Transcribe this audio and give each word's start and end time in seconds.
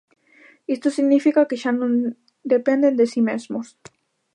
Isto 0.75 0.87
significa 0.97 1.47
que 1.49 1.59
xa 1.61 1.71
non 1.79 1.91
dependen 2.53 2.97
de 2.99 3.05
si 3.11 3.21
mesmos. 3.29 3.67